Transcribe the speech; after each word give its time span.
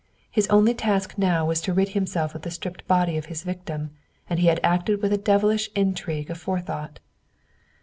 His 0.31 0.47
only 0.47 0.73
task 0.73 1.19
now 1.19 1.45
was 1.45 1.61
to 1.61 1.73
rid 1.75 1.89
himself 1.89 2.33
of 2.33 2.41
the 2.41 2.49
stripped 2.49 2.87
body 2.87 3.17
of 3.19 3.25
his 3.27 3.43
victim, 3.43 3.91
and 4.27 4.39
he 4.39 4.47
had 4.47 4.59
acted 4.63 4.99
with 4.99 5.13
a 5.13 5.15
devilish 5.17 5.69
ingenuity 5.75 6.27
of 6.31 6.39
forethought. 6.39 6.97